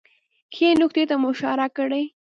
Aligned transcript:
ښې 0.55 0.69
نکتې 0.81 1.03
ته 1.09 1.15
مو 1.21 1.29
اشاره 1.33 1.67
کړې 1.77 2.03